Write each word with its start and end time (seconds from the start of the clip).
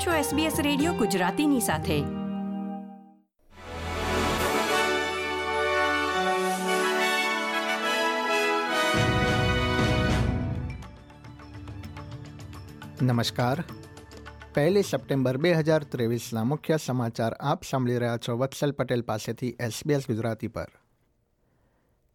આપ 0.00 0.06
છો 0.06 0.36
SBS 0.36 0.60
radio 0.60 0.92
ગુજરાતીની 0.92 1.60
સાથે. 1.60 2.02
નમસ્કાર. 13.02 13.64
પહેલી 14.54 14.82
સપ્ટેમ્બર 14.82 15.36
બે 15.36 15.52
હજાર 15.52 15.84
ત્રેવીસના 15.84 16.44
મુખ્ય 16.44 16.76
સમાચાર 16.76 17.32
આપ 17.32 17.62
સાંભળી 17.64 17.98
રહ્યા 17.98 18.16
છો 18.16 18.36
વત્સલ 18.36 18.70
પટેલ 18.70 19.02
પાસેથી 19.02 19.56
એસબીએસ 19.60 20.02
ગુજરાતી 20.06 20.48
પર. 20.48 20.68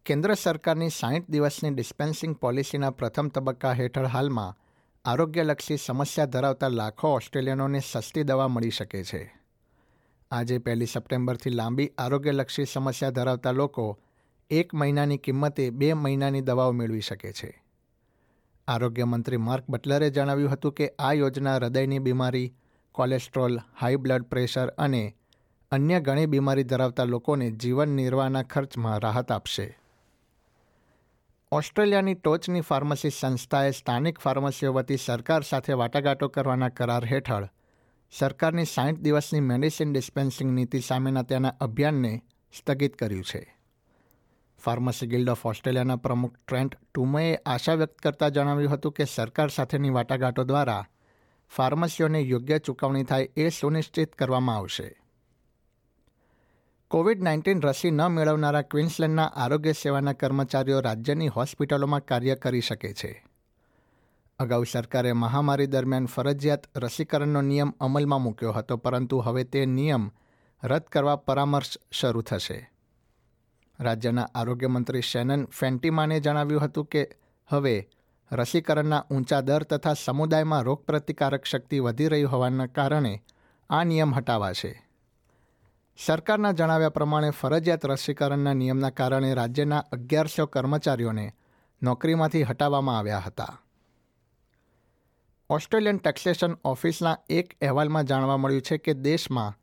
કેન્દ્ર 0.06 0.34
સરકારની 0.34 0.88
સાહીઠ 0.88 1.30
દિવસની 1.30 1.70
ડિસ્પેન્સિંગ 1.70 2.36
પોલિસીના 2.36 2.90
પ્રથમ 2.90 3.28
તબક્કા 3.28 3.72
હેઠળ 3.72 4.06
હાલમાં 4.06 4.65
આરોગ્યલક્ષી 5.06 5.76
સમસ્યા 5.76 6.24
ધરાવતા 6.24 6.68
લાખો 6.68 7.08
ઓસ્ટ્રેલિયનોને 7.08 7.80
સસ્તી 7.92 8.22
દવા 8.22 8.48
મળી 8.48 8.70
શકે 8.70 9.04
છે. 9.04 9.34
આજે 10.30 10.58
પહેલી 10.58 10.86
સપ્ટેમ્બરથી 10.86 11.50
લાંબી 11.50 11.90
આરોગ્યલક્ષી 11.98 12.64
સમસ્યા 12.64 13.10
ધરાવતા 13.10 13.50
લોકો 13.50 13.98
એક 14.50 14.74
મહિનાની 14.74 15.16
કિંમતે 15.16 15.70
બે 15.70 15.92
મહિનાની 15.92 16.40
દવાઓ 16.40 16.72
મેળવી 16.72 17.00
શકે 17.00 17.32
છે. 17.32 17.64
આરોગ્ય 18.68 19.04
મંત્રી 19.04 19.36
માર્ક 19.36 19.64
બટલરે 19.68 20.10
જણાવ્યું 20.10 20.50
હતું 20.50 20.72
કે 20.72 20.92
આ 20.98 21.12
યોજના 21.12 21.56
હૃદયની 21.56 21.98
બીમારી, 21.98 22.54
કોલેસ્ટ્રોલ, 22.92 23.58
હાઈ 23.80 23.96
બ્લડ 23.96 24.22
પ્રેશર 24.22 24.68
અને 24.68 25.16
અન્ય 25.70 26.00
ઘણી 26.00 26.26
બીમારી 26.26 26.62
ધરાવતા 26.62 27.04
લોકોને 27.04 27.50
જીવન 27.50 27.88
નિર્વાહના 27.88 28.42
ખર્ચમાં 28.42 28.98
રાહત 28.98 29.32
આપશે. 29.32 29.78
ઓસ્ટ્રેલિયાની 31.52 32.14
ટોચની 32.14 32.60
ફાર્મસી 32.60 33.10
સંસ્થાએ 33.10 33.70
સ્થાનિક 33.70 34.18
ફાર્મસીઓ 34.18 34.72
વતી 34.72 34.96
સરકાર 34.96 35.42
સાથે 35.42 35.72
વાટાઘાટો 35.72 36.28
કરવાના 36.28 36.68
કરાર 36.68 37.04
હેઠળ 37.04 37.48
સરકારની 38.18 38.64
સાઠ 38.64 38.94
દિવસની 38.94 39.40
મેડિસિન 39.40 39.92
ડિસ્પેન્સિંગ 39.92 40.52
નીતિ 40.52 40.80
સામેના 40.80 41.22
તેના 41.22 41.48
અભિયાનને 41.48 42.22
સ્થગિત 42.58 42.96
કર્યું 42.96 43.24
છે. 43.24 43.56
ફાર્મસી 44.64 45.06
ગિલ્ડ 45.06 45.28
ઓફ 45.28 45.46
ઓસ્ટ્રેલિયાના 45.46 45.96
પ્રમુખ 45.96 46.34
ટ્રેન્ટ 46.48 46.76
ટુમએ 46.94 47.34
આશા 47.34 47.74
વ્યક્ત 47.74 47.98
કરતા 47.98 48.28
જણાવ્યું 48.28 48.72
હતું 48.72 48.92
કે 48.92 49.04
સરકાર 49.04 49.48
સાથેની 49.48 49.90
વાટાઘાટો 49.90 50.44
દ્વારા 50.44 50.86
ફાર્મસીઓને 51.56 52.20
યોગ્ય 52.20 52.58
ચૂકવણી 52.58 53.04
થાય 53.04 53.28
એ 53.36 53.48
સુનિશ્ચિત 53.48 54.12
કરવામાં 54.12 54.56
આવશે. 54.56 55.05
કોવિડ 56.90 57.22
નાઇન્ટીન 57.22 57.62
રસી 57.62 57.90
ન 57.90 58.02
મેળવનારા 58.02 58.62
ક્વિન્સલેન્ડના 58.62 59.24
આરોગ્ય 59.24 59.72
સેવાના 59.72 60.12
કર્મચારીઓ 60.12 60.80
રાજ્યની 60.80 61.28
હોસ્પિટલોમાં 61.28 62.00
કાર્ય 62.00 62.34
કરી 62.34 62.60
શકે 62.60 62.92
છે. 62.92 63.24
અગાઉ 64.38 64.64
સરકારે 64.64 65.12
મહામારી 65.12 65.66
દરમિયાન 65.66 66.06
ફરજિયાત 66.06 66.66
રસીકરણનો 66.76 67.40
નિયમ 67.40 67.72
અમલમાં 67.80 68.22
મૂક્યો 68.22 68.52
હતો, 68.52 68.76
પરંતુ 68.76 69.18
હવે 69.18 69.44
તે 69.44 69.66
નિયમ 69.66 70.10
રદ 70.64 70.82
કરવા 70.82 71.16
પરામર્શ 71.16 71.78
શરૂ 71.92 72.20
થશે. 72.20 72.70
રાજ્યના 73.80 74.28
આરોગ્ય 74.34 74.66
મંત્રી 74.66 75.00
શેનન 75.00 75.44
ફેન્ટીમાને 75.44 76.20
જણાવ્યું 76.20 76.62
હતું 76.62 76.84
કે, 76.84 77.16
હવે 77.48 77.88
રસીકરણના 78.32 79.04
ઊંચા 79.10 79.40
દર 79.40 79.62
તથા 79.62 79.92
સમુદાયમાં 79.92 80.62
રોગપ્રતિકારક 80.62 81.44
શક્તિ 81.44 81.80
વધી 81.80 82.08
રહી 82.08 82.22
હોવાના 82.22 82.66
કારણે 82.66 83.22
આ 83.70 83.84
નિયમ 83.84 84.14
હટાવાશે. 84.14 84.85
સરકારના 86.04 86.52
જણાવ્યા 86.52 86.88
પ્રમાણે 86.88 87.30
ફરજિયાત 87.30 87.86
રસીકરણના 87.86 88.52
નિયમના 88.52 88.90
કારણે 88.90 89.34
રાજ્યના 89.34 89.78
અગિયારસો 89.78 90.46
કર્મચારીઓને 90.46 91.32
નોકરીમાંથી 91.82 92.42
હટાવવામાં 92.42 92.98
આવ્યા 92.98 93.18
હતા. 93.18 93.58
ઓસ્ટ્રેલિયન 95.50 95.98
ટેક્સેશન 95.98 96.56
ઓફિસના 96.64 97.18
એક 97.30 97.54
અહેવાલમાં 97.62 98.04
જાણવા 98.04 98.36
મળ્યું 98.36 98.62
છે 98.62 98.78
કે 98.78 98.94
દેશમાં 98.94 99.54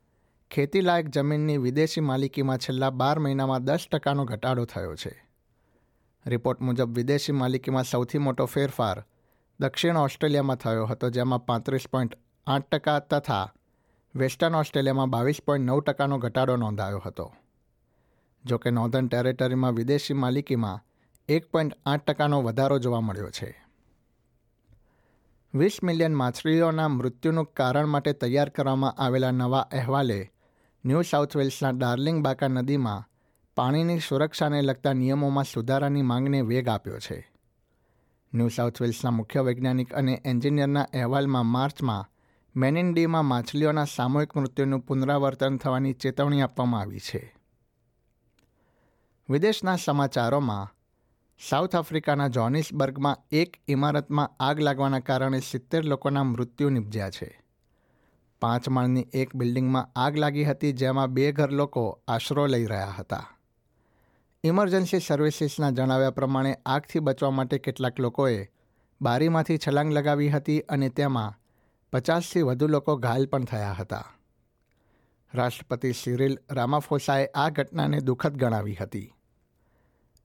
ખેતીલાયક 0.50 1.08
જમીનની 1.08 1.56
વિદેશી 1.56 2.00
માલિકીમાં 2.00 2.58
છેલ્લા 2.58 2.90
બાર 2.90 3.18
મહિનામાં 3.18 3.64
દસ 3.64 3.86
ટકાનો 3.92 4.24
ઘટાડો 4.24 4.64
થયો 4.64 4.96
છે. 4.96 5.28
રિપોર્ટ 6.26 6.60
મુજબ 6.60 6.94
વિદેશી 6.94 7.32
માલિકીમાં 7.32 7.84
સૌથી 7.84 8.18
મોટો 8.18 8.44
ફેરફાર 8.44 9.04
દક્ષિણ 9.60 9.96
ઓસ્ટ્રેલિયામાં 9.96 10.56
થયો 10.56 10.86
હતો, 10.86 11.10
જેમાં 11.10 11.46
પાંત્રીસ 11.46 11.84
પોઈન્ટ 11.92 12.18
આઠ 12.46 12.62
ટકા 12.62 12.98
તથા 12.98 13.52
વેસ્ટર્ન 14.16 14.54
ઓસ્ટ્રેલિયામાં 14.54 15.10
બાવીસ 15.10 15.36
પોઈન્ટ 15.46 15.66
નવ 15.66 15.80
ટકાનો 15.80 16.18
ઘટાડો 16.18 16.56
નોંધાયો 16.56 17.02
હતો. 17.06 17.32
જોકે 18.44 18.70
નોર્ધન 18.70 19.08
ટેરેટરીમાં 19.08 19.72
વિદેશી 19.72 20.14
માલિકીમાં 20.14 20.84
એક 21.28 21.50
પોઈન્ટ 21.50 21.72
આઠ 21.86 22.04
ટકાનો 22.04 22.42
વધારો 22.42 22.78
જોવા 22.78 23.00
મળ્યો 23.00 23.30
છે. 23.30 23.64
વીસ 25.54 25.78
મિલિયન 25.82 26.14
માછલીઓના 26.14 26.88
મૃત્યુનું 26.88 27.44
કારણ 27.44 27.86
માટે 27.86 28.12
તૈયાર 28.12 28.48
કરવામાં 28.48 28.92
આવેલા 28.92 29.30
નવા 29.30 29.58
અહેવાલે 29.58 30.32
ન્યૂ 30.84 31.02
સાઉથ 31.02 31.36
વેલ્સના 31.36 31.70
ડાર્લિંગ 31.70 32.24
બાકા 32.24 32.48
નદીમાં 32.48 33.08
પાણીની 33.56 33.98
સુરક્ષાને 33.98 34.62
લગતા 34.62 34.92
નિયમોમાં 34.92 35.44
સુધારાની 35.44 36.02
માંગને 36.02 36.40
વેગ 36.40 36.68
આપ્યો 36.68 36.98
છે. 36.98 37.32
ન્યૂ 38.34 38.48
સાઉથ 38.48 38.82
વેલ્સના 38.82 39.10
મુખ્ય 39.10 39.40
વૈજ્ઞાનિક 39.40 39.94
અને 39.94 40.22
એન્જિનિયરના 40.24 40.82
અહેવાલમાં 40.82 41.46
માર્ચમાં 41.46 42.10
મેનિન્ડીમાં 42.56 43.24
માછલીઓના 43.24 43.84
સામૂહિક 43.84 44.36
મૃત્યુનું 44.36 44.80
પુનરાવર્તન 44.80 45.56
થવાની 45.56 45.92
ચેતવણી 45.92 46.42
આપવામાં 46.42 46.80
આવી 46.80 46.98
છે. 46.98 47.36
વિદેશના 49.30 49.76
સમાચારોમાં, 49.76 50.68
સાઉથ 51.48 51.76
આફ્રિકાના 51.76 52.28
જોનિસબર્ગમાં 52.28 53.16
એક 53.32 53.60
ઇમારતમાં 53.68 54.30
આગ 54.40 54.60
લાગવાના 54.60 54.98
કારણે 54.98 55.40
સિત્તેર 55.40 55.84
લોકોના 55.84 56.24
મૃત્યુ 56.24 56.68
નિપજ્યા 56.68 57.10
છે. 57.10 57.42
પાંચ 58.40 58.68
માળની 58.68 59.06
એક 59.12 59.36
બિલ્ડિંગમાં 59.36 59.90
આગ 59.96 60.16
લાગી 60.16 60.44
હતી 60.44 60.72
જેમાં 60.72 61.08
બે 61.08 61.32
ઘર 61.32 61.50
લોકો 61.50 62.02
આશરો 62.08 62.46
લઈ 62.46 62.66
રહ્યા 62.66 62.94
હતા. 62.98 63.26
ઇમરજન્સી 64.44 65.00
સર્વિસીસના 65.00 65.70
જણાવ્યા 65.70 66.10
પ્રમાણે 66.10 66.58
આગથી 66.66 66.98
બચવા 66.98 67.30
માટે 67.30 67.58
કેટલાક 67.58 68.00
લોકોએ 68.00 68.48
બારીમાંથી 69.02 69.58
છલાંગ 69.58 69.92
લગાવી 69.92 70.28
હતી 70.28 70.60
અને 70.60 70.88
તેમાં 70.88 71.43
પચાસથી 71.94 72.42
વધુ 72.42 72.66
લોકો 72.68 72.96
ઘાયલ 72.96 73.26
પણ 73.26 73.44
થયા 73.44 73.72
હતા. 73.72 74.14
રાષ્ટ્રપતિ 75.34 75.92
સિરિલ 75.92 76.38
રામાફોસાએ 76.50 77.28
આ 77.34 77.50
ઘટનાને 77.50 78.00
દુઃખદ 78.00 78.36
ગણાવી 78.36 78.74
હતી. 78.74 79.14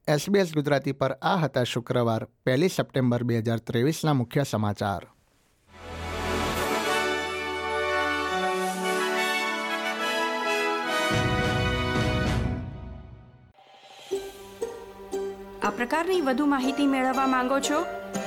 એસબીએસ 0.07 0.53
ગુજરાતી 0.53 0.91
પર 0.91 1.17
આ 1.21 1.35
હતા 1.37 1.63
શુક્રવાર, 1.63 2.25
પહેલી 2.43 2.69
સપ્ટેમ્બર 2.69 3.23
બે 3.23 3.37
હજાર 3.37 3.59
ત્રેવીસના 3.59 4.13
મુખ્ય 4.13 4.43
સમાચાર. 4.43 5.05
આ 15.63 15.69
પ્રકારની 15.69 16.21
વધુ 16.21 16.45
માહિતી 16.45 16.87
મેળવવા 16.87 17.27
માંગો 17.27 17.59
છો 17.59 17.98